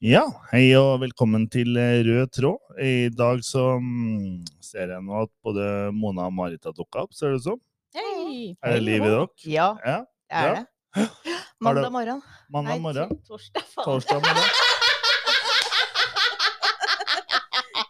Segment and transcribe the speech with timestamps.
[0.00, 2.60] Ja, hei og velkommen til eh, Rød tråd.
[2.80, 7.12] I dag så mm, ser jeg nå at både Mona og Marit har dukka opp,
[7.16, 7.58] ser det ut som.
[7.98, 8.54] Hei!
[8.64, 9.26] Er det liv i dere?
[9.44, 9.98] Ja, Ja.
[10.00, 10.54] det er Ja.
[10.56, 11.06] det.
[11.60, 12.22] Mandag morgen.
[12.48, 13.08] Mandag Nei, morgen.
[13.12, 13.84] til Torsdag, faen.
[13.90, 14.50] Torsdag morgen.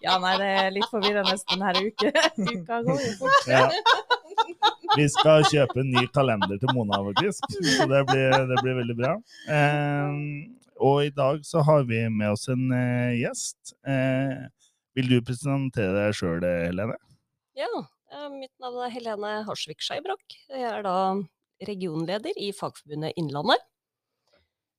[0.01, 2.09] Ja, nei, det er litt forvirrende denne uke.
[2.57, 3.45] Uka går jo fort.
[3.47, 3.67] Ja.
[4.97, 7.45] Vi skal kjøpe en ny kalender til Mona, faktisk.
[7.77, 9.13] Så det blir, det blir veldig bra.
[9.45, 10.17] Eh,
[10.81, 13.75] og i dag så har vi med oss en eh, gjest.
[13.87, 14.49] Eh,
[14.97, 16.97] vil du presentere deg sjøl, Helene?
[17.59, 17.71] Ja,
[18.13, 20.25] eh, mitt navn er Helene Harsvik Skeibrok.
[20.51, 20.97] Jeg er da
[21.69, 23.63] regionleder i Fagforbundet Innlandet.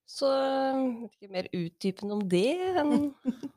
[0.10, 2.48] Så eh, ikke mer utdypende om det
[2.82, 3.12] enn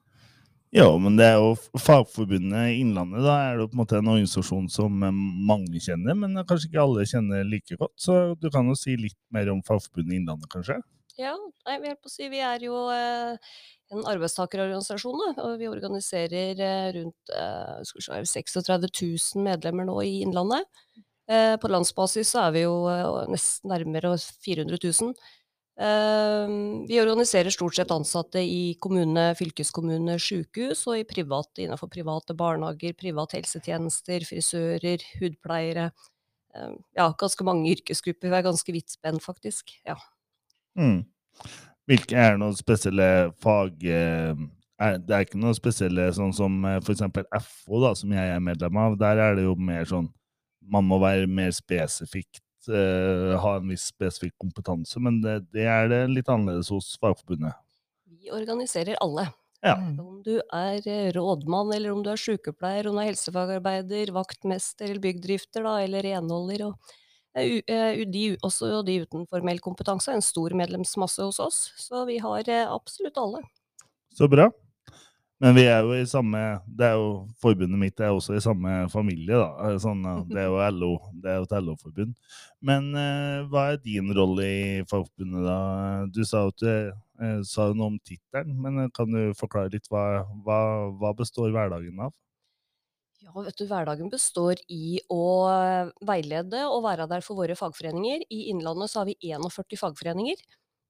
[0.75, 3.23] Ja, men det er jo Fagforbundet Innlandet.
[3.23, 5.21] Da er det på en måte en organisasjon som eh,
[5.51, 7.95] mange kjenner, men kanskje ikke alle kjenner like godt.
[8.01, 10.81] Så du kan jo si litt mer om Fagforbundet Innlandet, kanskje?
[11.15, 11.35] Ja,
[11.69, 13.37] nei, er på å si, vi er jo eh,
[13.95, 18.91] en arbeidstakerorganisasjon, da, og vi organiserer eh, rundt eh, skal vi se, 36
[19.37, 20.67] 000 medlemmer nå i Innlandet.
[21.31, 25.15] Eh, på landsbasis så er vi jo eh, nesten nærmere 400 000.
[25.87, 26.57] Eh,
[26.91, 32.97] vi organiserer stort sett ansatte i kommune, fylkeskommune, sykehus og i private, innenfor private barnehager,
[32.99, 35.93] private helsetjenester, frisører, hudpleiere.
[36.59, 38.35] Eh, ja, ganske mange yrkesgrupper.
[38.35, 39.79] Vi er ganske vidt spenn, faktisk.
[39.87, 40.01] Ja.
[40.79, 41.01] Mm.
[41.89, 43.09] Hvilke er noen spesielle
[43.45, 43.81] fag...
[43.85, 44.45] eh,
[44.83, 46.85] Er, det er ikke noe spesielle sånn som f.eks.
[46.87, 48.97] for eksempel FO, da, som jeg er medlem av.
[48.99, 50.09] Der er det jo mer sånn
[50.67, 55.91] Man må være mer spesifikt, uh, ha en viss spesifikk kompetanse, men det, det er
[55.93, 57.53] det litt annerledes hos Fagforbundet.
[58.09, 59.29] Vi organiserer alle.
[59.65, 59.77] Ja.
[59.79, 64.91] Om du er eh, rådmann, eller om du er sykepleier, om du er helsefagarbeider, vaktmester
[64.91, 66.67] eller byggdrifter, da, eller renholder.
[66.67, 67.04] Og, eh, eh,
[67.35, 72.69] de, også de uten formell kompetanse en stor medlemsmasse hos oss, så vi har eh,
[72.71, 73.43] absolutt alle.
[74.15, 74.51] Så bra.
[75.43, 76.41] Men vi er jo i samme
[76.79, 77.09] det er jo,
[77.43, 79.49] Forbundet mitt er også i samme familie, da.
[79.67, 82.15] Eh, Sånn, eh, det er jo LO, det er jo et LO-forbund.
[82.65, 85.59] Men eh, hva er din rolle i Fagforbundet, da?
[86.15, 90.23] Du sa jo eh, sa noe om tittelen, men eh, kan du forklare litt hva,
[90.47, 90.61] hva,
[91.03, 92.15] hva består hverdagen av?
[93.25, 95.21] Ja, vet du, hverdagen består i å
[96.05, 98.27] veilede og være der for våre fagforeninger.
[98.29, 100.43] I Innlandet så har vi 41 fagforeninger,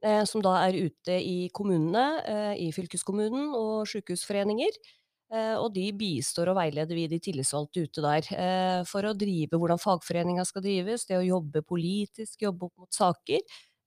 [0.02, 4.72] eh, som da er ute i kommunene, eh, i fylkeskommunen og sykehusforeninger.
[5.32, 9.56] Eh, og de bistår og veileder vi de tillitsvalgte ute der, eh, for å drive
[9.58, 13.40] hvordan fagforeninga skal drives, det å jobbe politisk, jobbe opp mot saker,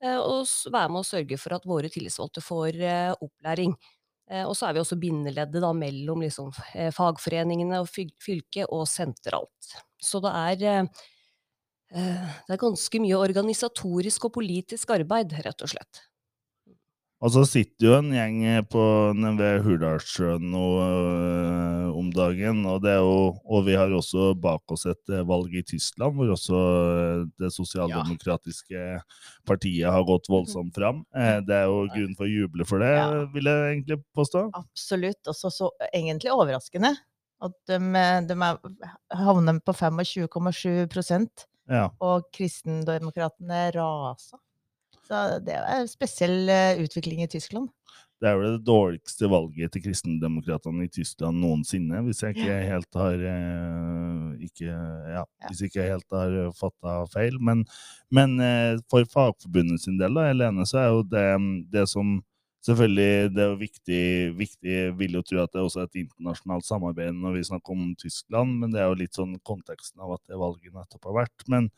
[0.03, 3.75] eh, og være med å sørge for at våre tillitsvalgte får eh, opplæring.
[4.27, 8.83] Eh, og så er vi også bindeleddet da mellom liksom, eh, fagforeningene og fylket og
[8.91, 9.71] sentralt.
[10.03, 16.03] Så det er, eh, det er ganske mye organisatorisk og politisk arbeid, rett og slett.
[17.17, 18.81] Og så sitter jo en gjeng på,
[19.39, 24.85] ved Hurdalssjøen nå øh, om dagen, og, det jo, og vi har også bak oss
[24.85, 28.83] et eh, valg i Tyskland, hvor også eh, det sosialdemokratiske
[29.49, 31.01] partiet har gått voldsomt fram.
[31.17, 33.09] Eh, det er jo grunn for å juble for det, Ja.
[33.33, 34.45] vil jeg egentlig påstå.
[34.61, 35.21] Absolutt.
[35.25, 36.93] Og så så egentlig overraskende
[37.41, 37.77] at de,
[38.29, 38.61] de er,
[39.17, 41.87] havner på 25,7 Ja.
[41.99, 44.37] og kristendemokratene rasa.
[45.07, 47.69] Så det er en spesiell eh, utvikling i Tyskland.
[48.17, 52.97] Det er vel det dårligste valget til kristendemokratene i Tyskland noensinne, hvis jeg ikke helt
[52.97, 54.71] har eh, ikke,
[55.13, 57.37] ja, Hvis ikke helt har fatta feil.
[57.37, 57.61] Men,
[58.09, 61.29] men eh, for Fagforbundet sin del, da, Helene, så er jo det,
[61.73, 62.17] det som
[62.65, 63.99] Selvfølgelig, det er jo viktig,
[64.35, 67.93] viktig vil jo tro at det også er et internasjonalt samarbeid når vi snakker om
[68.01, 71.45] Tyskland, men det er jo litt sånn konteksten av at det valget nettopp har vært.
[71.53, 71.69] Men,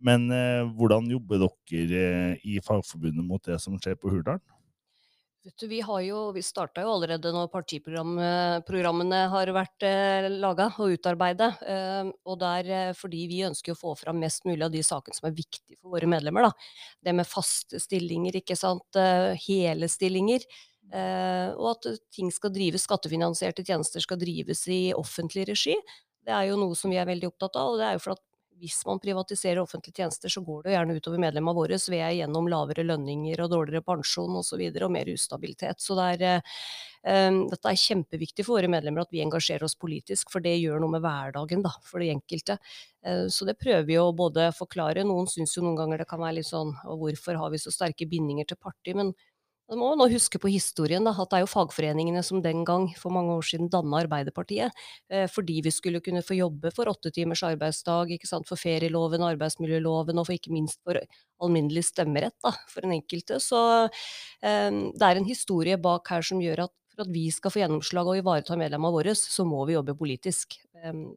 [0.00, 4.40] men eh, hvordan jobber dere eh, i Fagforbundet mot det som skjer på Hurdal?
[5.40, 11.48] Vi har jo, vi starta jo allerede når partiprogrammene har vært eh, laga og utarbeidet.
[11.64, 15.16] Eh, og det er fordi vi ønsker å få fram mest mulig av de sakene
[15.16, 16.50] som er viktige for våre medlemmer.
[16.50, 16.68] Da.
[17.08, 19.00] Det med faste stillinger, ikke sant.
[19.00, 20.44] Eh, hele stillinger.
[20.92, 25.76] Eh, og at ting skal drives, skattefinansierte tjenester skal drives i offentlig regi.
[26.20, 27.72] Det er jo noe som vi er veldig opptatt av.
[27.72, 28.24] og det er jo for at
[28.60, 32.84] hvis man privatiserer offentlige tjenester, så går det gjerne utover medlemmene våre ved gjennom lavere
[32.84, 34.60] lønninger og dårligere pensjon osv.
[34.60, 35.80] Og, og mer ustabilitet.
[35.80, 36.52] Så det er,
[37.30, 40.82] um, dette er kjempeviktig for våre medlemmer at vi engasjerer oss politisk, for det gjør
[40.82, 42.58] noe med hverdagen da, for de enkelte.
[43.06, 45.06] Uh, så det prøver vi å både forklare.
[45.08, 48.08] Noen syns jo noen ganger det kan være litt sånn hvorfor har vi så sterke
[48.10, 48.94] bindinger til parti?
[48.98, 49.14] Men
[49.70, 52.88] Da må nå huske på historien, da, at det er jo fagforeningene som den gang,
[52.98, 54.74] for mange år siden, danna Arbeiderpartiet.
[55.06, 58.16] Eh, fordi vi skulle kunne få jobbe for åtte timers arbeidsdag,
[58.48, 60.98] for ferieloven, arbeidsmiljøloven, og for ikke minst for
[61.40, 63.38] alminnelig stemmerett da, for den enkelte.
[63.38, 63.62] Så
[64.42, 67.62] eh, det er en historie bak her som gjør at for at vi skal få
[67.62, 70.58] gjennomslag og ivareta medlemmene våre, så må vi jobbe politisk.
[70.82, 71.12] Um,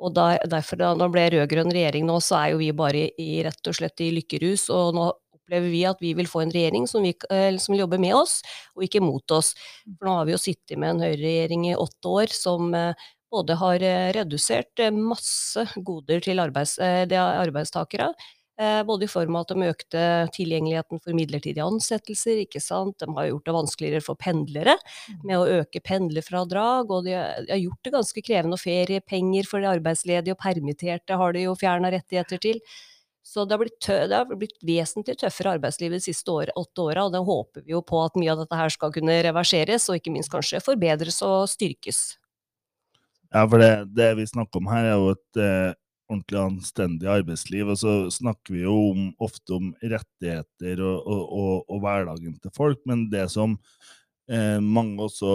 [0.00, 3.08] og der, derfor, da når det ble rød-grønn regjering nå, så er jo vi bare
[3.20, 4.68] i, rett og slett i lykkerus.
[4.72, 5.08] Og nå
[5.48, 8.14] opplever vi at vi vil få en regjering som, vi, eh, som vil jobbe med
[8.14, 8.42] oss,
[8.76, 9.54] og ikke mot oss.
[9.96, 13.56] For nå har vi jo sittet med en høyreregjering i åtte år som eh, både
[13.60, 18.12] har eh, redusert masse goder til arbeids, arbeidstakere,
[18.58, 20.00] både i form av at de økte
[20.34, 22.96] tilgjengeligheten for midlertidige ansettelser, ikke sant.
[22.98, 24.74] De har gjort det vanskeligere for pendlere
[25.22, 28.58] med å øke pendlerfradrag, og de har gjort det ganske krevende.
[28.58, 32.58] Feriepenger for de arbeidsledige og permitterte har de jo fjerna rettigheter til.
[33.28, 37.04] Så det har, blitt, det har blitt vesentlig tøffere arbeidsliv de siste år, åtte åra,
[37.04, 39.98] og det håper vi jo på at mye av dette her skal kunne reverseres, og
[39.98, 42.00] ikke minst kanskje forbedres og styrkes.
[43.28, 45.76] Ja, for det, det vi snakker om her, er jo et eh,
[46.08, 47.68] ordentlig anstendig arbeidsliv.
[47.68, 52.54] Og så snakker vi jo om, ofte om rettigheter og, og, og, og, hverdagen til
[52.56, 53.58] folk, men det som
[54.32, 55.34] eh, mange også,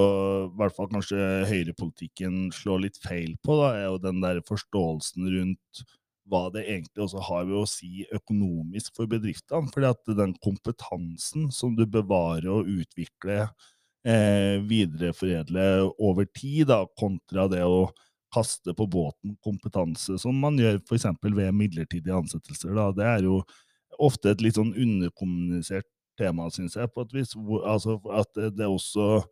[0.50, 5.30] i hvert fall kanskje høyrepolitikken, slår litt feil på, da, er jo den der forståelsen
[5.38, 5.86] rundt
[6.30, 9.72] hva det egentlig også har å si økonomisk for bedriftene.
[9.74, 13.50] fordi at den kompetansen som du bevarer og utvikler,
[14.06, 17.92] eh, videreforedler over tid, da, kontra det å
[18.34, 21.06] kaste på båten kompetanse, som man gjør f.eks.
[21.22, 22.74] ved midlertidige ansettelser.
[22.74, 22.92] Da.
[22.92, 23.44] Det er jo
[24.02, 25.88] ofte et litt sånn underkommunisert
[26.18, 27.36] tema, syns jeg, på et vis.
[27.66, 29.24] Altså, at det også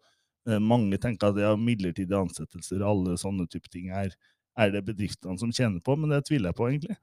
[0.50, 4.14] eh, Mange tenker at ja, midlertidige ansettelser og alle sånne type ting er
[4.60, 6.98] er det bedriftene som tjener på, men det tviler jeg på, egentlig.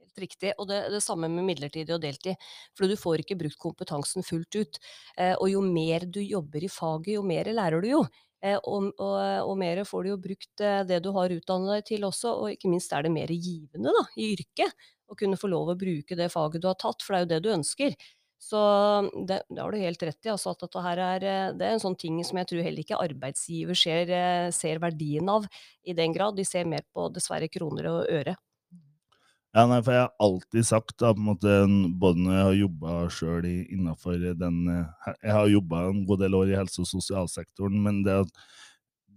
[0.00, 2.48] Helt riktig, og det, det samme med midlertidig og deltid.
[2.78, 4.80] For du får ikke brukt kompetansen fullt ut.
[5.16, 8.02] Eh, og jo mer du jobber i faget, jo mer lærer du jo.
[8.40, 11.88] Eh, og, og, og, mer får du jo brukt eh, det du har utdannet deg
[11.92, 14.88] til også, og ikke minst er det mer givende da, i yrket.
[15.10, 17.30] Å kunne få lov å bruke det faget du har tatt, for det er jo
[17.34, 17.96] det du ønsker.
[18.40, 18.60] Så
[19.28, 20.32] det, det, har du helt rett i.
[20.32, 22.82] Altså at dette her er, eh, det er en sånn ting som jeg tror heller
[22.82, 25.44] ikke arbeidsgiver ser, eh, ser, verdien av
[25.84, 26.38] i den grad.
[26.38, 28.36] De ser mer på dessverre kroner og øre.
[29.50, 31.54] Ja, nei, for jeg har alltid sagt, da, på en måte,
[32.00, 36.38] både når jeg har jobba sjøl innafor den eh, Jeg har jobba en god del
[36.38, 38.22] år i helse- og sosialsektoren, men det,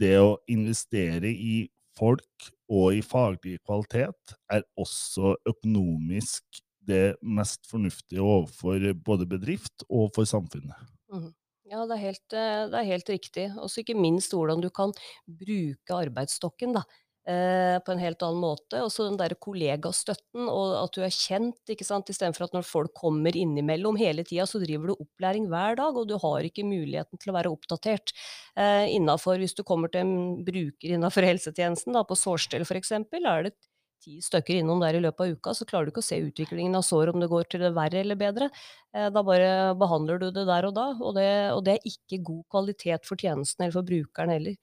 [0.03, 1.55] det å investere i
[1.95, 10.11] folk og i faglig kvalitet er også økonomisk det mest fornuftige overfor både bedrift og
[10.15, 10.91] for samfunnet.
[11.13, 11.31] Mm.
[11.73, 13.47] Ja, det er helt, eh, det er helt riktig.
[13.57, 14.91] Og ikke minst hvordan du kan
[15.25, 16.83] bruke arbeidsstokken da,
[17.25, 18.81] eh, på en helt annen måte.
[18.83, 22.11] Og så den derre kollegastøtten, og at du er kjent, ikke sant.
[22.11, 26.07] Istedenfor at når folk kommer innimellom hele tida, så driver du opplæring hver dag, og
[26.07, 28.13] du har ikke muligheten til å være oppdatert.
[28.55, 33.47] Eh, innafor, hvis du kommer til en bruker innafor helsetjenesten, da, på sårstell f.eks., er
[33.49, 33.55] det
[34.03, 36.75] ti stykker innom der i løpet av uka, så klarer du ikke å se utviklingen
[36.77, 38.49] av sår, om det går til det verre eller bedre.
[38.93, 42.21] Eh, da bare behandler du det der og da, og det, og det er ikke
[42.27, 44.59] god kvalitet for tjenesten eller for brukeren heller.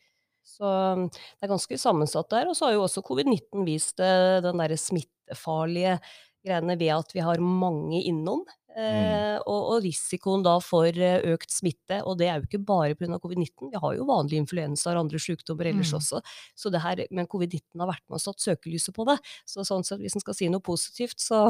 [0.46, 0.70] Så
[1.10, 2.48] det er ganske sammensatt der.
[2.50, 5.98] Og så har jo også covid-19 vist eh, den derre smittefarlige
[6.46, 8.44] greiene ved at vi har mange innom.
[8.80, 8.96] Mm.
[9.10, 12.96] Eh, og, og, risikoen da for eh, økt smitte, og det er jo ikke bare
[12.96, 13.18] pga.
[13.20, 13.70] covid-19.
[13.74, 15.98] Vi har jo vanlige influensaer og andre sykdommer ellers mm.
[16.00, 16.22] også.
[16.56, 19.18] Så det her, men covid-19 har vært med og satt søkelyset på det.
[19.48, 21.48] Så sånn sett, hvis en skal si noe positivt, så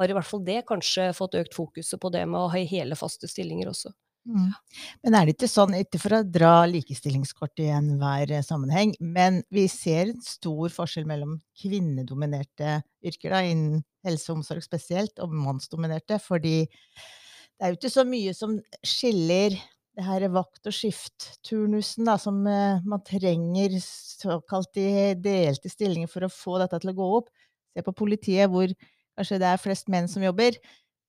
[0.00, 2.98] har i hvert fall det kanskje fått økt fokuset på det med å ha hele,
[2.98, 3.94] faste stillinger også.
[4.22, 4.52] Mm.
[5.02, 9.40] Men er det ikke sånn, ikke for å dra likestillingskort i enhver eh, sammenheng, men
[9.50, 15.34] vi ser en stor forskjell mellom kvinnedominerte yrker, da, innen helse og omsorg spesielt, og
[15.34, 18.54] mannsdominerte, fordi det er jo ikke så mye som
[18.86, 19.58] skiller
[19.92, 26.32] det her vakt- og skift-turnusen, som uh, man trenger såkalt i delte stillinger for å
[26.32, 27.28] få dette til å gå opp.
[27.74, 28.72] Se på politiet, hvor
[29.18, 30.56] kanskje det er flest menn som jobber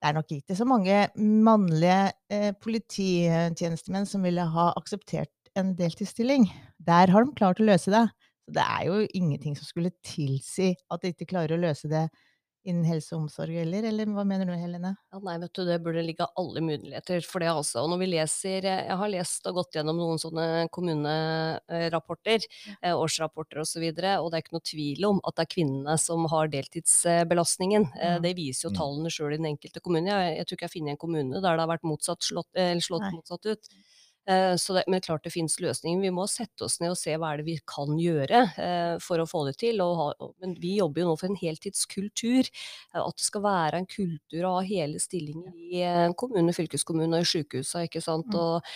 [0.04, 6.50] det er nok ikke så mange mannlige eh, polititjenestemenn som ville ha akseptert en deltidsstilling.
[6.84, 8.02] Der har de klart å løse det.
[8.44, 12.10] Så det er jo ingenting som skulle tilsi at de ikke klarer å løse det
[12.64, 14.94] innen helse og omsorg heller, eller hva mener du Helene?
[15.12, 17.84] Ja, nei, vet du, det burde ligge alle muligheter for det altså.
[17.84, 22.94] Og når vi leser, jeg har lest og gått gjennom noen sånne kommunerapporter, ja.
[22.96, 25.98] årsrapporter osv., og, så og det er ikke noe tvil om at det er kvinnene
[26.02, 27.90] som har deltidsbelastningen.
[28.00, 28.18] Ja.
[28.24, 30.12] Det viser jo tallene sjøl i den enkelte kommune.
[30.12, 32.52] Jeg, jeg, tror ikke jeg funnet en kommune der det har vært motsatt, slått,
[32.86, 33.74] slått motsatt ut.
[34.30, 36.00] Eh, så det, men klart det finnes løsninger.
[36.02, 39.20] Vi må sette oss ned og se hva er det vi kan gjøre eh, for
[39.20, 39.82] å få det til.
[39.84, 42.48] Ha, men vi jobber jo nå for en heltidskultur.
[42.48, 45.84] Eh, at det skal være en kultur ha hele stillinger i
[46.16, 47.88] kommune, fylkeskommune og i sykehusene.
[47.90, 48.28] ikke sant.
[48.32, 48.40] Mm.
[48.40, 48.76] Og,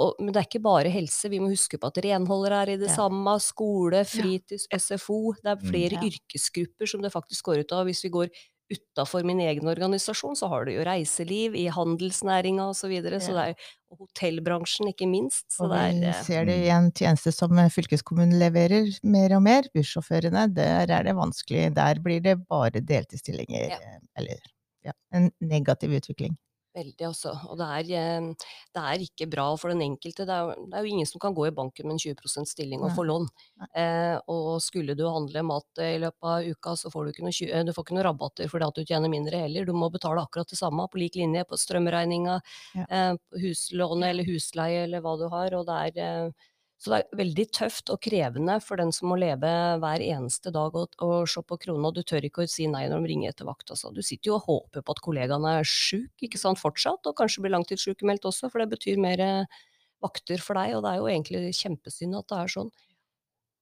[0.00, 1.28] og, men det er ikke bare helse.
[1.28, 2.94] Vi må huske på at renholdere er i det Ja.
[3.02, 3.34] samme.
[3.42, 5.34] Skole, fritids, SFO.
[5.42, 5.66] Det er Mm.
[5.72, 6.06] flere Ja.
[6.08, 7.84] yrkesgrupper som det faktisk går ut av.
[7.86, 8.30] Hvis vi går
[8.72, 12.80] utafor min egen organisasjon, så har du jo reiseliv i handelsnæringa osv.
[12.82, 13.36] Så, videre, så Ja.
[13.38, 15.46] det er og hotellbransjen, ikke minst.
[15.48, 18.90] Så Og det vi er eh, ser det i en tjeneste som eh, fylkeskommunen leverer
[19.02, 20.46] mer og mer, bussjåførene.
[20.54, 21.74] Der er det vanskelig.
[21.74, 23.70] Der blir det bare deltidsstillinger.
[23.72, 23.78] Ja.
[23.80, 24.36] eh, Eller
[24.84, 26.36] ja, en negativ utvikling.
[26.78, 27.34] Veldig, altså.
[27.50, 30.24] Og det er, eh, det er ikke bra for den enkelte.
[30.28, 32.80] Det er, det er jo ingen som kan gå i banken med en 20% stilling
[32.86, 33.28] og få lån.
[33.74, 37.50] Eh, og skulle du handle mat i løpet av uka, så får du ikke noe,
[37.52, 39.64] eh, du får ikke noe rabatter fordi at du tjener mindre heller.
[39.68, 42.40] Du må betale akkurat det samme på lik linje på strømregninga,
[42.74, 42.86] Ja.
[42.88, 45.54] eh, huslånet eller husleie eller hva du har.
[45.58, 46.30] Og det er, eh,
[46.78, 49.50] så det er veldig tøft og krevende for den som må leve
[49.82, 53.02] hver eneste dag og, og se på krona, du tør ikke å si nei når
[53.02, 53.72] de ringer etter vakt.
[53.74, 53.90] Altså.
[53.90, 57.42] Du sitter jo og håper på at kollegaen er sjuk, ikke sant, fortsatt, og kanskje
[57.42, 59.64] blir langtidssykemeldt også, for det betyr mer eh,
[60.04, 62.70] vakter for deg, og det er jo egentlig kjempesynd at det er sånn.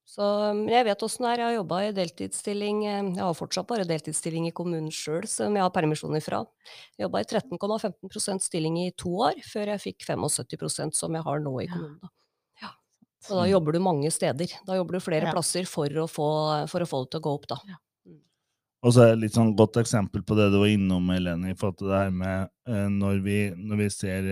[0.06, 0.26] Så
[0.70, 3.88] jeg vet åssen det er, jeg har jobba i deltidsstilling, eh, jeg har fortsatt bare
[3.88, 6.42] deltidsstilling i kommunen sjøl, som jeg har permisjon ifra.
[6.98, 11.42] Jeg jobba i 13,15% stilling i to år, før jeg fikk 75% som jeg har
[11.48, 11.96] nå i kommunen.
[12.04, 12.12] Da.
[13.26, 13.32] Ja.
[13.34, 14.52] Og da jobber du mange steder.
[14.66, 15.32] Da jobber du flere Ja.
[15.34, 16.28] plasser for å, få,
[16.70, 17.58] for å få det til å gå opp, da.
[18.86, 21.56] Og så er det litt sånn godt eksempel på det du var innom, Helene, i
[21.58, 24.28] forhold til det her med eh, når, vi, når vi ser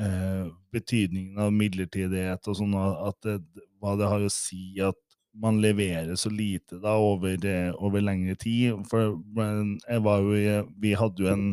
[0.00, 3.40] eh, betydningen av midlertidighet og sånn, at det,
[3.82, 4.96] hva det har å si at
[5.36, 8.78] man leverer så lite da over, eh, over lengre tid.
[8.88, 10.46] For men jeg var jo i,
[10.80, 11.48] vi hadde jo en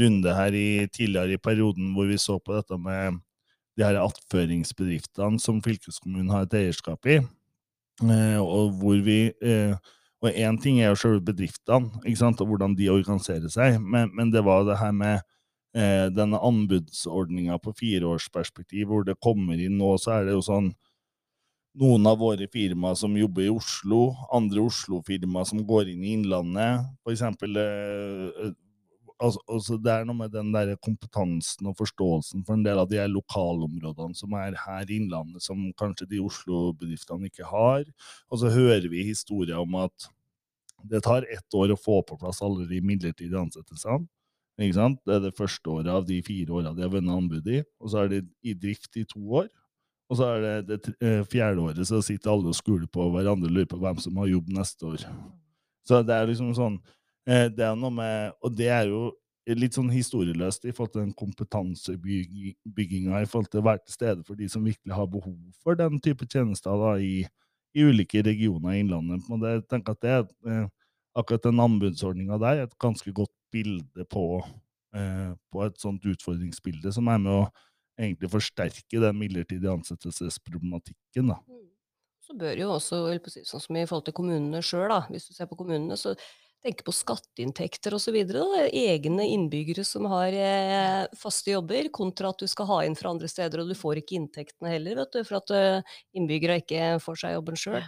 [0.00, 3.18] runde her i, tidligere i perioden hvor vi så på dette med
[3.80, 7.18] de her attføringsbedriftene som fylkeskommunen har et eierskap i,
[8.04, 9.74] eh, og hvor vi eh,
[10.20, 14.10] og én ting er jo selve bedriftene, ikke sant, og hvordan de organiserer seg, men,
[14.12, 15.22] men det var det her med
[15.72, 20.68] eh, denne anbudsordninga på fireårsperspektiv, hvor det kommer inn nå, så er det jo sånn
[21.80, 26.90] noen av våre firmaer som jobber i Oslo, andre Oslo-firmaer som går inn i Innlandet,
[27.08, 27.56] eksempel.
[27.62, 28.56] Eh, eh,
[29.20, 32.88] altså, altså det er noe med den der kompetansen og forståelsen for en del av
[32.90, 37.84] de lokalområdene som er her i Innlandet, som kanskje de Oslo-bedriftene ikke har.
[38.30, 40.10] Og så hører vi historier om at
[40.90, 44.08] det tar ett år å få på plass alle de midlertidige ansettelsene.
[44.60, 45.00] Ikke sant?
[45.08, 47.92] Det er det første året av de fire åra de har vunnet anbud i, og
[47.92, 49.48] så er de i drift i to år.
[50.10, 53.46] Og så er det det eh, fjerde året, så sitter alle og skuler på hverandre
[53.48, 55.04] og lurer på hvem som har jobb neste år.
[55.86, 56.80] Så det er liksom sånn
[57.30, 59.12] Det er noe med Og det er jo
[59.54, 64.24] litt sånn historieløst i forhold til den kompetansebygginga i forhold til å være til stede
[64.26, 67.24] for de som virkelig har behov for den type tjenester da, i,
[67.74, 69.26] i ulike regioner i Innlandet.
[69.30, 70.66] Men jeg tenker at det eh,
[71.18, 74.42] akkurat den anbudsordninga der er et ganske godt bilde på,
[74.94, 77.48] eh, på et sånt utfordringsbilde som er med å
[78.00, 81.32] egentlig forsterke den midlertidige ansettelsesproblematikken.
[81.32, 81.40] da.
[81.48, 81.66] Mm.
[82.20, 83.02] Så bør jo også,
[83.48, 86.14] sånn som i forhold til kommunene sjøl, hvis du ser på kommunene, så
[86.64, 88.16] tenke på skatteinntekter osv.
[88.70, 93.30] Egne innbyggere som har eh, faste jobber, kontra at du skal ha inn fra andre
[93.30, 97.24] steder, og du får ikke inntektene heller, vet du, for at eh, innbyggere ikke får
[97.24, 97.80] seg jobben sjøl.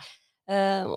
[0.49, 0.97] Eh,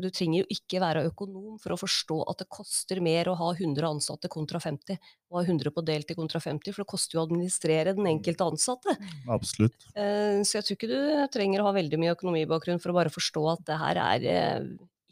[0.00, 3.50] du trenger jo ikke være økonom for å forstå at det koster mer å ha
[3.52, 4.96] 100 ansatte kontra 50,
[5.28, 8.46] og ha 100 på deltid kontra 50, for det koster jo å administrere den enkelte
[8.46, 8.96] ansatte.
[9.28, 9.76] Absolutt.
[9.92, 10.98] Eh, Så jeg tror ikke du
[11.34, 14.28] trenger å ha veldig mye økonomibakgrunn for å bare forstå at det her er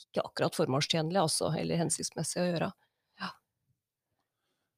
[0.06, 2.72] ikke akkurat formålstjenlig, altså, eller hensiktsmessig å gjøre.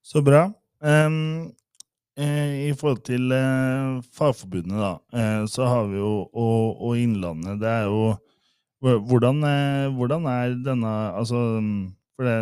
[0.05, 0.51] Så bra.
[0.85, 1.55] Um,
[2.21, 7.57] eh, I forhold til eh, Fagforbundet, da, eh, så har vi jo Og, og Innlandet,
[7.63, 8.13] det er jo
[8.85, 11.41] hvordan, eh, hvordan er denne Altså,
[12.13, 12.37] for det,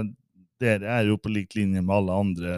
[0.58, 2.56] dere er jo på lik linje med alle andre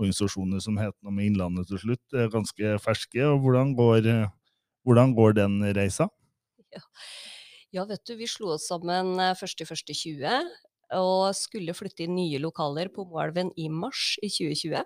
[0.00, 3.22] organisasjoner som heter noe med Innlandet til slutt, er ganske ferske.
[3.22, 4.32] og Hvordan går, eh,
[4.82, 6.10] hvordan går den reisa?
[6.74, 6.82] Ja,
[7.88, 10.50] vet du, vi slo oss sammen eh, 1.1.20
[10.92, 14.82] og skulle flytte inn nye lokaler på Moelven i mars i 2020.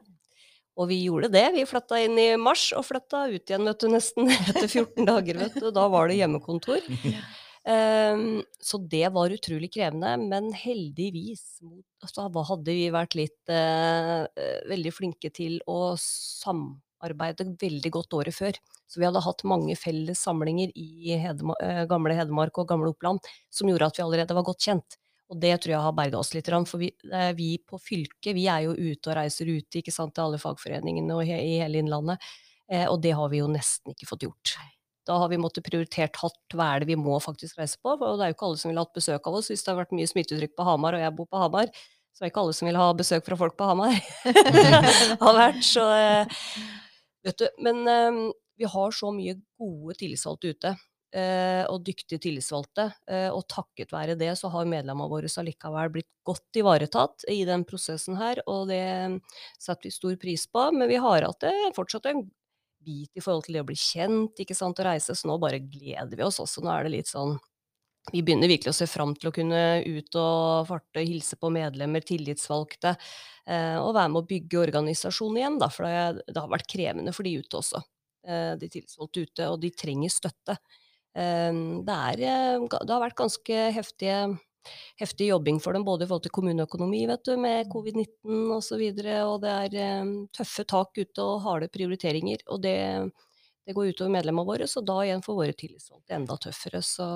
[0.77, 1.47] Og vi gjorde det.
[1.57, 5.41] Vi flytta inn i mars og flytta ut igjen, vet du, nesten etter 14 dager,
[5.41, 5.73] vet du.
[5.75, 6.87] Da var det hjemmekontor.
[7.67, 11.59] Um, så det var utrolig krevende, men heldigvis
[11.99, 15.97] altså, hadde vi vært litt eh, eh, veldig flinke til å
[16.97, 18.53] samarbeide veldig godt året før.
[18.87, 23.21] Så vi hadde hatt mange felles samlinger i Hedema, eh, gamle Hedmark og gamle Oppland
[23.51, 24.97] som gjorde at vi allerede var godt kjent.
[25.29, 26.93] Og det tror jeg har berga oss litt, for vi,
[27.35, 31.17] vi på fylket vi er jo ute og reiser ute ikke sant, til alle fagforeningene
[31.17, 32.23] og he, i hele Innlandet.
[32.71, 34.55] Eh, og det har vi jo nesten ikke fått gjort.
[35.07, 37.95] Da har vi måttet prioritert hardt hva er det vi må faktisk reise på.
[37.95, 39.71] Og det er jo ikke alle som vil ha hatt besøk av oss hvis det
[39.71, 41.71] har vært mye smittetrykk på Hamar, og jeg bor på Hamar.
[42.17, 43.99] Så det er ikke alle som vil ha besøk fra folk på Hamar.
[45.27, 46.39] har vært, så eh,
[47.27, 48.21] Vet du, men eh,
[48.57, 50.77] vi har så mye gode tillitsvalgte ute.
[51.17, 52.91] Eh, og dyktige tillitsvalgte.
[53.09, 57.65] Eh, og takket være det så har medlemmene våre allikevel blitt godt ivaretatt i den
[57.69, 58.83] prosessen her, og det
[59.57, 60.67] setter vi stor pris på.
[60.77, 62.27] Men vi har hatt det fortsatt en
[62.87, 65.63] bit i forhold til det å bli kjent, ikke sant, å reise, så nå bare
[65.63, 66.63] gleder vi oss også.
[66.63, 67.39] Nå er det litt sånn
[68.13, 72.05] vi begynner virkelig å se fram til å kunne ut og farte, hilse på medlemmer,
[72.07, 72.95] tillitsvalgte,
[73.49, 77.27] eh, og være med å bygge organisasjonen igjen, da, for det, har vært krevende for
[77.27, 77.83] de ute også.
[78.27, 80.59] Eh, de tillitsvalgte ute, og de trenger støtte.
[81.19, 84.21] Eh, det, er, det, har vært ganske heftige,
[85.03, 89.03] heftig jobbing for dem, både i forhold til kommuneøkonomi vet du, med covid-19 osv., og,
[89.03, 92.47] så og det er tøffe tak ute og harde prioriteringer.
[92.47, 92.79] og det,
[93.67, 96.79] det går utover medlemmene våre, så da igjen får våre tillitsvalgte enda tøffere.
[96.87, 97.09] Så,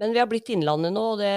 [0.00, 1.34] men vi har blitt Innlandet nå, og det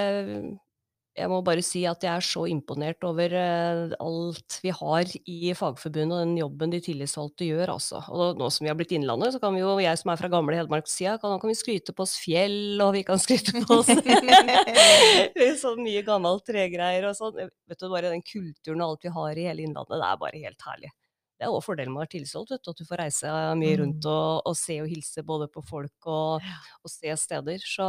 [1.14, 5.52] jeg må bare si at jeg er så imponert over uh, alt vi har i
[5.54, 8.02] Fagforbundet og den jobben de tillitsvalgte gjør, altså.
[8.10, 10.32] Og nå som vi har blitt Innlandet, så kan vi jo, jeg som er fra
[10.34, 13.92] gamle Hedmarkssida, kan, kan vi skryte på oss fjell, og vi kan skryte på oss
[15.64, 17.38] så mye gammelt tregreier og sånn.
[17.70, 20.44] Vet du, bare den kulturen og alt vi har i hele Innlandet, det er bare
[20.48, 20.94] helt herlig.
[21.38, 23.78] Det er òg fordelen med å være tillitsvalgt, vet du, at du får reise mye
[23.84, 24.10] rundt mm.
[24.10, 26.50] og, og, se og hilse både på folk og,
[26.82, 27.62] og se steder.
[27.62, 27.86] Så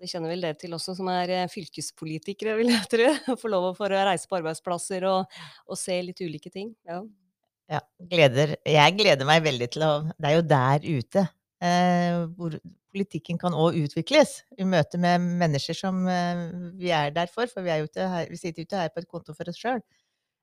[0.00, 3.06] det kjenner vel dere til også, som er eh, fylkespolitikere, vil jeg tro.
[3.42, 6.74] Få lov å reise på arbeidsplasser og, og, se litt ulike ting.
[6.88, 7.00] Ja.
[7.72, 11.24] ja gleder, jeg gleder meg veldig til å Det er jo der ute
[11.64, 12.58] eh, hvor
[12.92, 14.40] politikken kan òg utvikles.
[14.60, 16.46] I møte med mennesker som eh,
[16.80, 19.10] vi er der for, for vi, er ute her, vi sitter ikke her på et
[19.10, 19.82] konto for oss sjøl.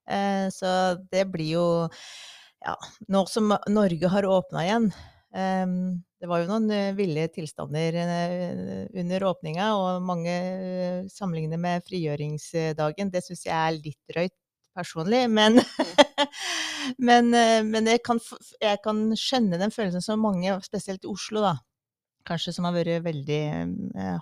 [0.09, 0.69] Eh, så
[1.13, 1.67] det blir jo
[2.63, 2.77] Ja,
[3.11, 4.85] nå som Norge har åpna igjen,
[5.33, 11.83] det var jo noen eh, ville tilstander eh, under åpninga, og mange eh, sammenligner med
[11.83, 13.11] frigjøringsdagen.
[13.11, 14.35] Det syns jeg er litt drøyt
[14.73, 15.59] personlig, men,
[17.09, 17.27] men,
[17.67, 18.23] men jeg, kan,
[18.55, 21.57] jeg, kan, skjønne den følelsen som mange, spesielt i Oslo, da,
[22.25, 23.43] kanskje som har vært veldig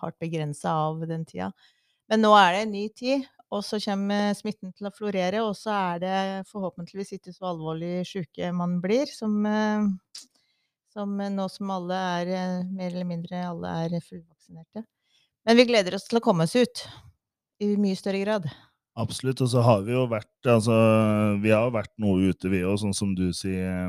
[0.02, 1.52] hardt begrensa av den tida.
[2.12, 5.54] Men nå er det en ny tid, og så kommer smitten til å florere, og
[5.56, 6.18] så er det
[6.50, 9.38] forhåpentligvis ikke så alvorlig syke man blir, som
[10.94, 14.84] som eh, nå som alle er eh, mer eller mindre alle er fullvaksinerte.
[15.48, 16.84] Men vi gleder oss til å komme oss ut
[17.64, 18.50] i mye større grad.
[19.00, 19.42] Absolutt.
[19.42, 20.76] Og så har vi jo vært altså,
[21.42, 23.88] Vi har vært noe ute, vi òg, sånn som du sier,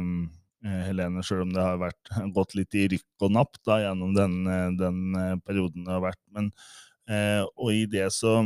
[0.64, 1.24] eh, Helene.
[1.26, 2.00] Selv om det har vært,
[2.36, 4.38] gått litt i rykk og napp da, gjennom den,
[4.78, 5.02] den
[5.44, 6.22] perioden det har vært.
[6.32, 6.52] Men,
[7.58, 8.44] og i det så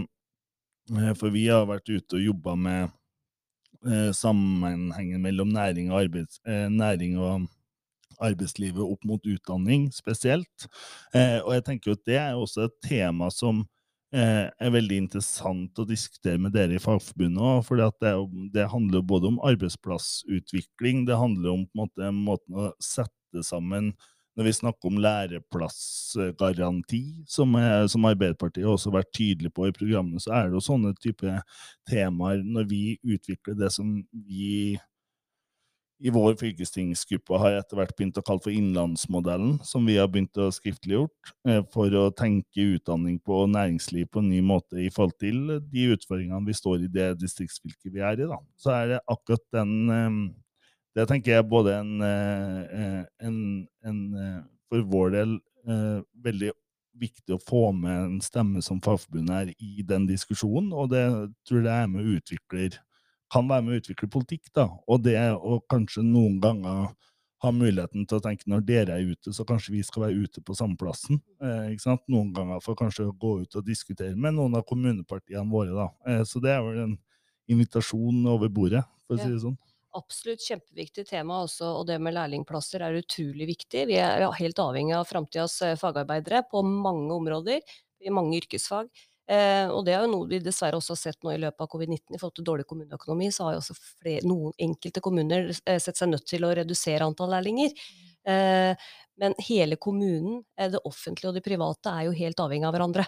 [1.20, 7.44] For vi har vært ute og jobba med sammenhengen mellom næring og, arbeids, næring og
[8.22, 10.68] arbeidslivet opp mot utdanning spesielt.
[11.14, 13.62] Eh, og jeg tenker at det er også et tema som
[14.14, 17.62] eh, er veldig interessant å diskutere med dere i Fagforbundet òg.
[17.68, 18.12] For det,
[18.56, 23.94] det, handler både om arbeidsplassutvikling, det handler om på en måte, måten å sette sammen
[24.36, 27.54] når vi snakker om læreplassgaranti, som,
[27.88, 31.38] som Arbeiderpartiet også har vært tydelig på i programmet, så er det jo sånne type
[31.88, 34.76] temaer når vi utvikler det som vi
[35.98, 40.36] i vår fylkestingsgruppe har etter hvert begynt å kalle for Innlandsmodellen, som vi har begynt
[40.40, 45.16] å skriftliggjort, eh, for å tenke utdanning på næringsliv på en ny måte i forhold
[45.22, 48.28] til de utfordringene vi står i det distriktsfylket vi er i.
[48.28, 48.40] Da.
[48.60, 50.18] Så er det akkurat den eh,
[50.96, 53.98] Det tenker jeg både en, eh, en, en
[54.64, 55.34] for vår del
[56.24, 56.52] veldig
[56.96, 61.04] viktig å få med en stemme som Fagforbundet er i den diskusjonen, og det
[61.44, 62.78] tror jeg er med og utvikler
[63.32, 64.52] kan være med å utvikle politikk.
[64.54, 66.94] da, Og det å kanskje noen ganger
[67.44, 70.42] ha muligheten til å tenke når dere er ute, så kanskje vi skal være ute
[70.44, 71.20] på samme plassen.
[71.42, 72.04] Eh, ikke sant?
[72.12, 75.74] Noen ganger for kanskje å gå ut og diskutere med noen av kommunepartiene våre.
[75.76, 75.88] da.
[76.08, 76.98] Eh, så det er vel en
[77.52, 79.58] invitasjon over bordet, for å si det sånn.
[79.96, 83.86] Absolutt kjempeviktig tema også, og det med lærlingplasser er utrolig viktig.
[83.88, 87.60] Vi er helt avhengig av framtidas eh, fagarbeidere på mange områder,
[88.00, 88.90] i mange yrkesfag.
[89.26, 91.70] Eh, og det er jo noe vi dessverre også har sett nå i løpet av
[91.72, 92.14] covid-19.
[92.14, 95.98] I forhold til dårlig kommuneøkonomi, så har jo også flere, noen enkelte kommuner eh, sett
[95.98, 97.74] seg nødt til å redusere antall lærlinger.
[98.26, 98.88] Eh,
[99.22, 103.06] men hele kommunen, eh, det offentlige og det private, er jo helt avhengig av hverandre.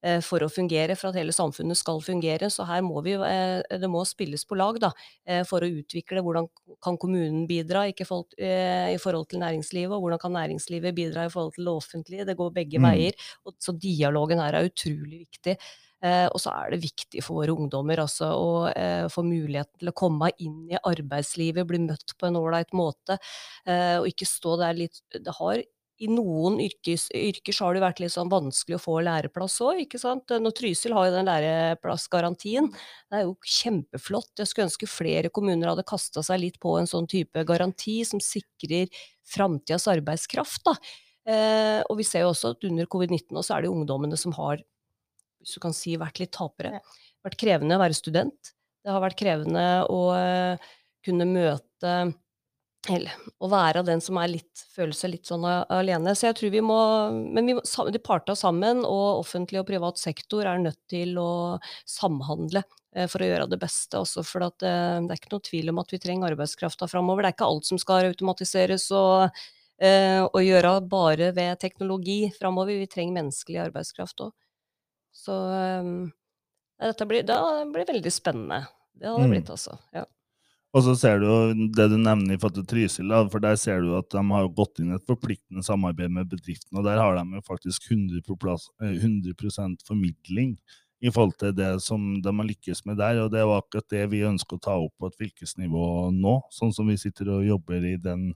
[0.00, 2.48] Eh, for å fungere, for at hele samfunnet skal fungere.
[2.48, 4.92] Så her må vi, eh, det må spilles på lag da,
[5.26, 6.48] eh, for å utvikle hvordan
[6.80, 11.64] kan kommunen bidra i forhold til næringslivet, og hvordan kan næringslivet bidra i forhold til
[11.64, 12.26] det offentlige.
[12.26, 12.88] Det går begge mm.
[12.88, 13.12] veier.
[13.60, 15.58] så dialogen her er utrolig viktig.
[16.02, 18.72] Eh, og så er det viktig for våre ungdommer altså, å
[19.12, 23.18] få muligheten til å komme inn i arbeidslivet, bli møtt på en ålreit måte,
[23.66, 25.60] eh, og ikke stå der litt Det har
[26.00, 30.00] i noen yrkes, yrker har det vært litt sånn vanskelig å få læreplass òg, ikke
[30.00, 30.32] sant.
[30.32, 34.32] Når Trysil har jo den læreplassgarantien, det er jo kjempeflott.
[34.40, 38.22] Jeg skulle ønske flere kommuner hadde kasta seg litt på en sånn type garanti som
[38.24, 38.88] sikrer
[39.28, 40.76] framtidas arbeidskraft, da.
[41.28, 44.64] Eh, og vi ser jo også at under covid-19 så er det ungdommene som har,
[45.40, 46.80] hvis du kan si, vært litt tapere.
[46.80, 48.54] Det har vært krevende å være student.
[48.80, 50.70] Det har vært krevende å uh,
[51.04, 51.94] kunne møte
[52.88, 53.12] eller
[53.44, 56.14] å være den som litt, føler seg litt sånn alene.
[56.16, 56.80] Så jeg tror vi må
[57.12, 57.62] Men vi må,
[57.92, 62.62] de parta sammen, og offentlig og privat sektor er nødt til å samhandle
[62.96, 64.00] eh, for å gjøre det beste.
[64.00, 67.22] Også for at, eh, det er ikke noe tvil om at vi trenger arbeidskrafta framover.
[67.22, 69.42] Det er ikke alt som skal automatiseres og,
[69.82, 72.80] eh, og gjøre bare ved teknologi framover.
[72.80, 74.32] Vi trenger menneskelig arbeidskraft òg.
[75.20, 75.36] Så
[76.80, 77.36] dette blir, det
[77.74, 78.62] blir veldig spennende.
[78.96, 79.32] Det har det mm.
[79.34, 79.76] blitt, altså.
[79.92, 80.06] Ja.
[80.70, 81.30] Og så ser du
[81.74, 84.78] det du nevner i forhold til Trysil, for der ser du at de har gått
[84.78, 88.68] inn i et forpliktende samarbeid med bedriften, og der har de jo faktisk 100, plass,
[88.78, 90.54] 100 eh, formidling
[91.00, 93.22] i forhold til det som de har lykkes med der.
[93.24, 96.74] Og det var akkurat det vi ønsker å ta opp på et fylkesnivå nå, sånn
[96.76, 98.28] som vi sitter og jobber i den,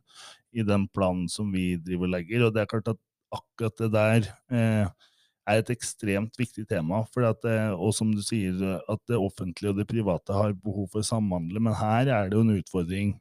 [0.57, 2.47] i den planen som vi driver og legger.
[2.47, 3.03] Og det er klart at
[3.35, 5.11] akkurat det der eh,
[5.51, 7.03] er et ekstremt viktig tema.
[7.05, 8.57] At, og som du sier,
[8.89, 11.61] at det offentlige og det private har behov for å samhandle.
[11.61, 13.13] Men her er det jo en utfordring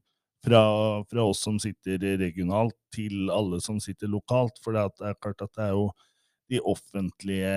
[0.44, 0.64] fra,
[1.10, 4.60] fra oss som sitter regionalt, til alle som sitter lokalt.
[4.64, 5.88] For det er klart at det er jo
[6.52, 7.52] de offentlige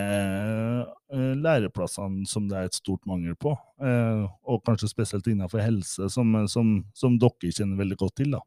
[1.12, 3.52] eh, læreplassene som det er et stort mangel på.
[3.82, 8.36] Eh, og kanskje spesielt innenfor helse, som, som, som dere kjenner veldig godt til.
[8.38, 8.42] da.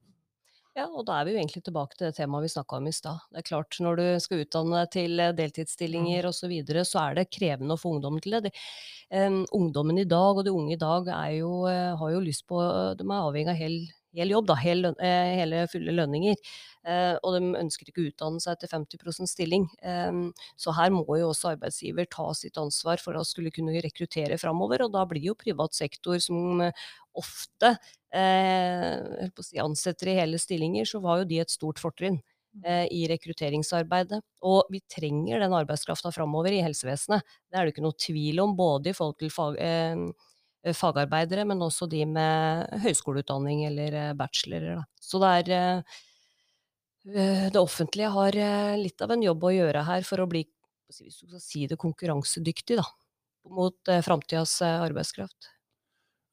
[0.80, 2.94] Ja, og da er vi jo egentlig tilbake til det temaet vi snakka om i
[2.96, 3.24] stad.
[3.34, 6.30] Det er klart, når du skal utdanne deg til eh, deltidsstillinger mm.
[6.30, 8.48] osv., så, videre, så er det krevende å få ungdommen til det.
[8.48, 12.46] de um, ungdommen i dag og de unge i dag jo, uh, har jo lyst
[12.48, 12.62] på
[12.96, 13.76] De er avhengig av hel
[14.17, 16.36] hel jobb, da, hel, eh, hele fulle lønninger.
[16.88, 19.67] Eh, og de ønsker ikke å utdanne seg til 50% stilling.
[19.84, 20.12] Eh,
[20.58, 24.86] så her må jo også arbeidsgiver ta sitt ansvar for å skulle kunne rekruttere framover.
[24.86, 26.63] Og da blir jo privat sektor, som
[27.19, 27.76] ofte
[28.13, 32.19] eh, si, ansetter i hele stillinger, så var jo de et stort fortrinn
[32.65, 34.22] eh, i rekrutteringsarbeidet.
[34.48, 37.26] Og vi trenger den arbeidskrafta framover i helsevesenet.
[37.50, 40.10] Det er det ikke noe tvil om, både i forhold til fag, Eh,
[40.76, 44.84] fagarbeidere, men også de med høyskoleutdanning eller eh, bachelorer.
[45.00, 46.00] Så det er eh,
[47.54, 48.36] Det offentlige har
[48.78, 50.43] litt av en jobb å gjøre her for å bli,
[50.91, 52.84] hvis du skal si det, konkurransedyktig da,
[53.50, 55.48] mot framtidas arbeidskraft.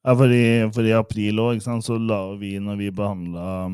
[0.07, 3.67] Ja, for i, for i april òg, så la vi, når vi behandla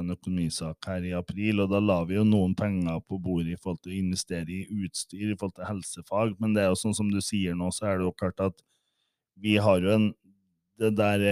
[0.00, 3.60] en økonomisak her i april, og da la vi jo noen penger på bordet i
[3.60, 6.34] forhold til å investere i utstyr i forhold til helsefag.
[6.42, 8.58] Men det er jo sånn som du sier nå, så er det jo klart at
[9.40, 10.12] vi har jo en
[10.78, 11.22] det der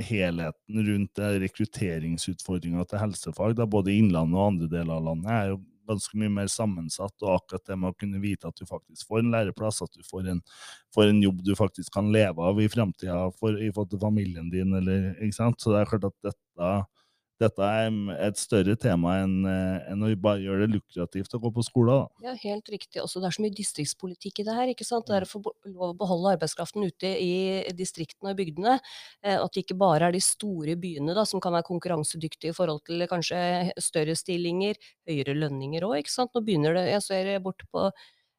[0.00, 5.50] helheten rundt rekrutteringsutfordringa til helsefag, da, både i Innlandet og andre deler av landet, er
[5.50, 7.14] jo ganske mye mer sammensatt.
[7.22, 10.02] Og akkurat det med å kunne vite at du faktisk får en læreplass, at du
[10.06, 10.42] får en,
[10.94, 14.74] får en jobb du faktisk kan leve av i framtida i forhold til familien din,
[14.80, 15.12] eller?
[15.36, 16.72] Så det er klart at dette
[17.42, 21.50] dette er et større tema enn, eh, enn å bare gjøre det lukrativt å gå
[21.52, 21.92] på skole.
[21.92, 22.30] Da.
[22.30, 23.02] Ja, helt riktig.
[23.02, 24.72] Også det er så mye distriktspolitikk i det her.
[24.72, 25.06] ikke sant?
[25.06, 28.78] Det er å få lov å beholde arbeidskraften ute i distriktene og bygdene.
[29.22, 32.56] Eh, at det ikke bare er de store byene da, som kan være konkurransedyktige i
[32.56, 36.08] forhold til kanskje større stillinger, høyere lønninger òg.
[36.16, 37.90] Nå begynner det Jeg ser bort på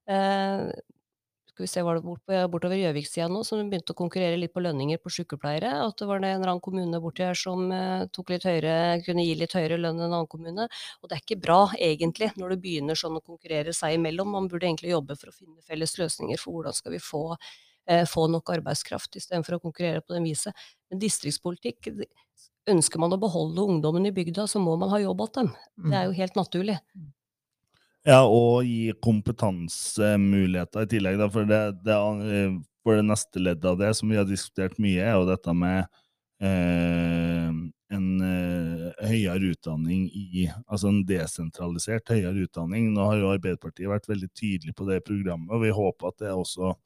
[0.09, 0.71] eh,
[1.57, 4.51] skal vi se, var det bort på, bortover Gjøvik-sida nå, som begynte å konkurrere litt
[4.53, 5.71] på lønninger på sykepleiere.
[5.87, 9.25] At det var en eller annen kommune borti her som uh, tok litt høyere, kunne
[9.25, 10.67] gi litt høyere lønn enn en annen kommune.
[11.01, 14.29] Og det er ikke bra, egentlig, når det begynner sånn å konkurrere seg imellom.
[14.37, 17.23] Man burde egentlig jobbe for å finne felles løsninger for hvordan skal vi få,
[17.89, 20.53] eh, få nok arbeidskraft, istedenfor å konkurrere på den viset.
[20.91, 21.89] Men distriktspolitikk
[22.67, 25.53] Ønsker man å beholde ungdommen i bygda, så må man ha jobb til dem.
[25.87, 26.17] Det er jo mm.
[26.19, 26.75] helt naturlig.
[28.07, 31.17] Ja, og gi kompetansemuligheter i tillegg.
[31.19, 31.95] Da, for, det, det,
[32.31, 32.53] eh,
[32.85, 35.81] for det neste leddet av det, som vi har diskutert mye, er jo dette med
[36.39, 37.49] eh,
[37.97, 42.93] en eh, høyere utdanning i Altså en desentralisert høyere utdanning.
[42.95, 46.31] Nå har jo Arbeiderpartiet vært veldig tydelig på det programmet, og vi håper at det
[46.31, 46.77] også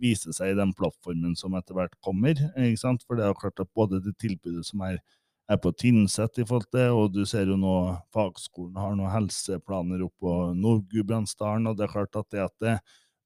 [0.00, 2.32] viser seg i den plattformen som etter hvert kommer.
[2.56, 3.04] ikke sant?
[3.04, 5.02] For det er jo klart at både det tilbudet som er
[5.50, 7.76] er på Tynset i forhold til, og du ser jo nå
[8.14, 12.76] fagskolen har noen helseplaner oppe på Nord-Gudbrandsdalen, og det er klart at det, at det,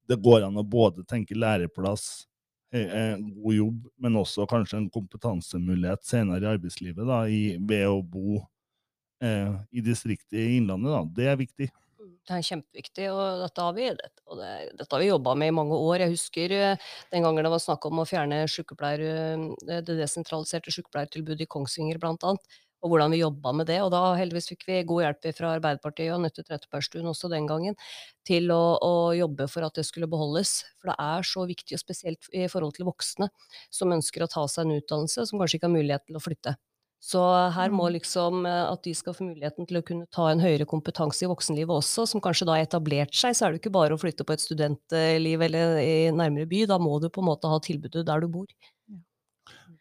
[0.09, 2.25] det går an å både tenke læreplass,
[2.71, 8.41] god jobb, men også kanskje en kompetansemulighet senere i arbeidslivet da, i, ved å bo
[9.23, 10.91] eh, i distriktet i Innlandet.
[10.91, 11.03] Da.
[11.15, 11.69] Det er viktig.
[12.27, 16.03] Det er kjempeviktig, og dette har vi, det, vi jobba med i mange år.
[16.03, 21.45] Jeg husker eh, den gangen det var snakk om å fjerne eh, det desentraliserte sykepleiertilbudet
[21.45, 23.79] i Kongsvinger blant annet, og hvordan vi jobba med det.
[23.85, 27.77] Og da heldigvis fikk vi god hjelp fra Arbeiderpartiet og Anette Trettebergstuen også den gangen,
[28.27, 30.59] til å, å, jobbe for at det skulle beholdes.
[30.77, 33.31] For det er så viktig, og spesielt i forhold til voksne
[33.73, 36.57] som ønsker å ta seg en utdannelse, som kanskje ikke har mulighet til å flytte.
[37.03, 37.21] Så
[37.53, 37.93] her må mm.
[37.99, 41.29] liksom eh, at de skal få muligheten til å kunne ta en høyere kompetanse i
[41.29, 44.25] voksenlivet også, som kanskje da har etablert seg, så er det ikke bare å flytte
[44.25, 48.05] på et studentliv eller i nærmere by, da må du på en måte ha tilbudet
[48.07, 48.49] der du bor.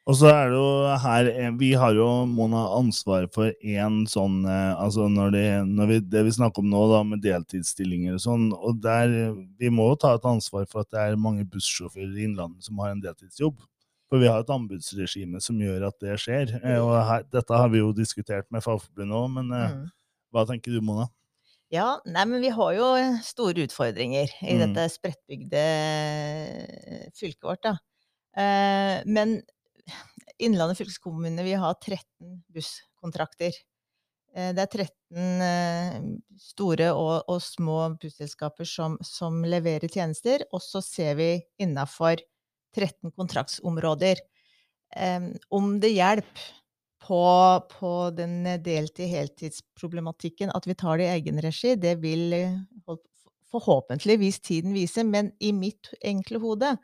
[0.07, 4.44] Og så er det jo her eh, Vi har jo Mona ansvar for én sånn
[4.46, 8.22] eh, Altså når, det, når vi, det vi snakker om nå, da med deltidsstillinger og
[8.22, 9.16] sånn, og der
[9.59, 12.79] Vi må jo ta et ansvar for at det er mange bussjåfører i Innlandet som
[12.85, 13.59] har en deltidsjobb.
[14.07, 16.55] For vi har et anbudsregime som gjør at det skjer.
[16.61, 19.87] Eh, og her, dette har vi jo diskutert med Fagforbundet òg, men eh, mm.
[20.35, 21.09] hva tenker du, Mona?
[21.75, 22.88] Ja, nei, men vi har jo
[23.27, 24.62] store utfordringer i mm.
[24.62, 27.75] dette spredtbygde eh, fylket vårt, da.
[28.38, 29.40] Eh, men
[30.42, 33.55] Innlandet fylkeskommune, vi har 13 busskontrakter.
[34.37, 35.95] Eh, det er 13 eh,
[36.40, 41.31] store og, og små busselskaper som, som leverer tjenester, og så ser vi
[41.62, 42.21] innafor
[42.76, 44.22] 13 kontraktsområder.
[45.50, 46.44] om det hjelper
[47.06, 47.22] på,
[47.80, 52.32] på den deltid-heltidsproblematikken at vi tar det i egen regi, det vil
[53.50, 55.04] forhåpentligvis tiden vise.
[55.04, 56.76] Men i mitt enkle hode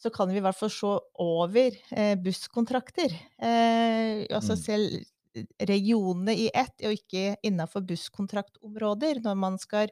[0.00, 3.14] så kan vi i hvert fall se over eh, busskontrakter.
[3.38, 4.60] Eh, altså mm.
[4.60, 9.90] selv regionene i ett, og ikke innafor busskontraktområder, når man skal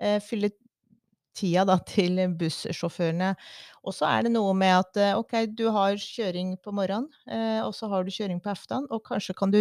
[0.00, 0.52] eh, fylle
[1.40, 3.32] tida da, til bussjåførene.
[3.86, 7.60] Og så er det noe med at eh, ok, du har kjøring på morgenen, eh,
[7.64, 9.60] og så har du kjøring på aften, og kanskje kan du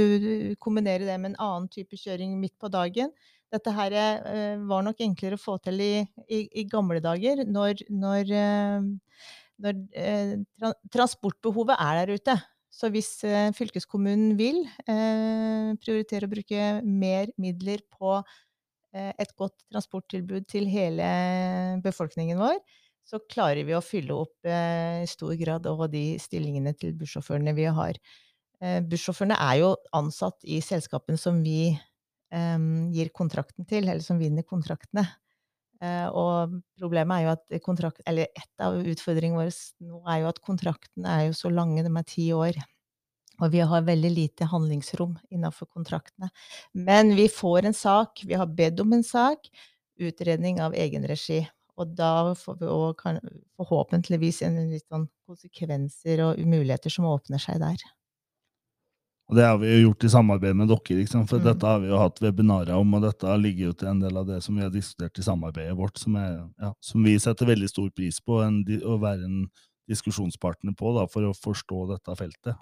[0.60, 3.13] kombinere det med en annen type kjøring midt på dagen.
[3.54, 5.94] Dette her eh, var nok enklere å få til i,
[6.28, 9.24] i, i gamle dager, når, når, eh,
[9.63, 12.38] når eh, tra transportbehovet er der ute.
[12.70, 18.49] Så hvis eh, fylkeskommunen vil prioritere å bruke mer midler på Eh,
[18.93, 21.06] et godt transporttilbud til hele
[21.84, 22.58] befolkningen vår,
[23.10, 27.56] så klarer vi å fylle opp eh, i stor grad òg de stillingene til bussjåførene
[27.58, 27.97] vi har.
[28.62, 31.75] Eh, bussjåførene er jo ansatt i selskapene som vi
[32.30, 35.02] gir kontrakten til, eller som vinner kontraktene.
[36.13, 40.41] og problemet er jo at kontrakt, eller et av utfordringene våre nå er jo at
[40.45, 42.60] kontraktene er jo så lange, de er ti år.
[43.39, 46.32] Og vi har veldig lite handlingsrom innenfor kontraktene.
[46.73, 49.47] Men vi får en sak, vi har bedt om en sak,
[49.99, 51.45] utredning av egenregi.
[51.80, 53.13] Og da får vi også
[53.60, 57.80] forhåpentligvis en litt sånn konsekvenser og muligheter som åpner seg der.
[59.30, 61.45] Og det har vi jo gjort i samarbeid med dere, liksom, for mm.
[61.45, 64.25] dette har vi jo hatt webinarer om, og dette ligger jo til en del av
[64.25, 67.69] det som vi har diskutert i samarbeidet vårt, som, er, ja, som vi setter veldig
[67.69, 69.43] stor pris på en, å være en
[69.89, 72.58] diskusjonspartner på da, for å forstå dette feltet.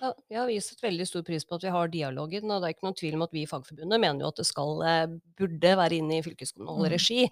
[0.00, 2.74] Ja, vi har vist veldig stor pris på at vi har dialogen, og det er
[2.76, 5.06] ikke noen tvil om at vi i Fagforbundet mener jo at det skal, eh,
[5.38, 6.90] burde være inne i fylkeskommunal mm.
[6.92, 7.24] regi.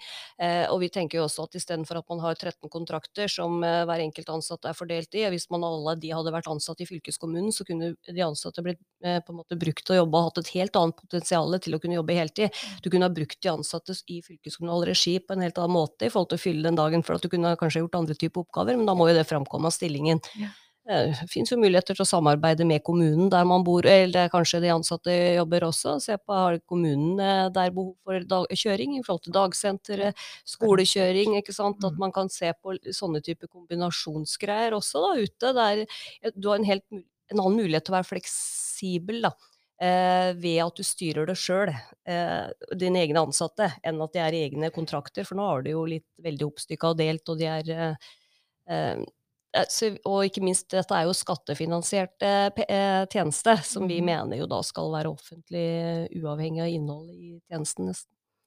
[0.42, 3.84] Eh, og vi tenker jo også at istedenfor at man har 13 kontrakter som eh,
[3.86, 6.88] hver enkelt ansatt er fordelt i, og hvis man alle de hadde vært ansatt i
[6.90, 10.28] fylkeskommunen, så kunne de ansatte blitt eh, på en måte brukt til å jobbe og
[10.32, 12.60] hatt et helt annet potensial til å kunne jobbe heltid.
[12.82, 16.10] Du kunne ha brukt de ansatte i fylkeskommunal regi på en helt annen måte i
[16.10, 18.74] forhold til å fylle den dagen, for at du kunne kanskje gjort andre typer oppgaver,
[18.74, 20.24] men da må jo det framkomme av stillingen.
[20.34, 20.50] Ja.
[20.86, 24.70] Det finnes jo muligheter til å samarbeide med kommunen der man bor, eller kanskje de
[24.70, 25.96] ansatte jobber også.
[26.02, 30.04] Se på har kommunen eh, der behov for dag, kjøring i forhold til dagsenter,
[30.46, 31.34] skolekjøring.
[31.40, 31.82] ikke sant?
[31.82, 32.04] At mm.
[32.04, 35.50] man kan se på sånne typer kombinasjonsgreier også da ute.
[35.58, 35.82] Der
[36.36, 39.26] du har en, helt, en annen mulighet til å være fleksibel.
[39.26, 39.32] da.
[39.82, 41.72] Eh, ved at du styrer det sjøl,
[42.08, 42.46] eh,
[42.78, 45.26] dine egne ansatte, enn at de er i egne kontrakter.
[45.26, 48.14] For nå har du jo litt veldig oppstykka og delt, og de er eh,
[48.66, 48.98] Eh,
[50.06, 54.10] og ikke minst, dette er jo skattefinansiert eh, tjeneste, som vi mm.
[54.10, 55.66] mener jo da skal være offentlig
[56.18, 57.92] uavhengig av innhold i tjenesten.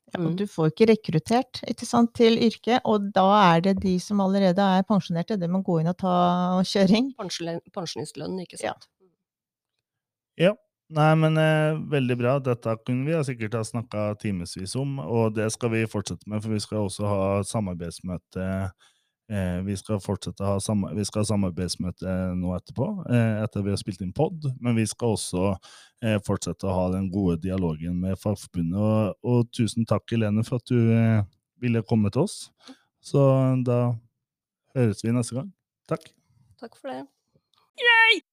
[0.10, 0.38] Ja, og mm.
[0.39, 4.63] du får ikke rekruttert ikke sant, til yrket, og da er det de som allerede
[4.80, 6.15] er pensjonerte, det må gå inn og ta
[6.65, 7.12] kjøring.
[7.19, 8.89] Pensjonistlønn, ikke sant.
[10.39, 10.50] Ja.
[10.50, 10.56] ja.
[10.89, 12.32] Nei, men eh, veldig bra.
[12.41, 16.56] Dette kunne vi sikkert ha snakka timevis om, og det skal vi fortsette med, for
[16.56, 18.48] vi skal også ha samarbeidsmøte
[19.30, 23.74] Eh, vi skal fortsette å ha, vi skal ha samarbeidsmøte nå etterpå, eh, etter vi
[23.74, 25.44] har spilt inn pod, men vi skal også
[26.02, 28.80] eh, fortsette å ha den gode dialogen med Fagforbundet.
[28.80, 31.22] Og, og, tusen takk, Helene, for at du eh,
[31.62, 32.39] ville komme til oss.
[33.06, 33.22] Så
[33.65, 33.80] da
[34.76, 35.54] høres vi neste gang.
[35.89, 36.10] Takk.
[36.60, 37.06] Takk for det.
[37.80, 38.29] Yay!